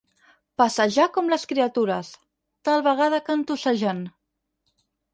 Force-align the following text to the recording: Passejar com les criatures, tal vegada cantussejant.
Passejar 0.61 1.05
com 1.17 1.29
les 1.33 1.45
criatures, 1.51 2.11
tal 2.71 2.85
vegada 2.91 3.23
cantussejant. 3.31 4.05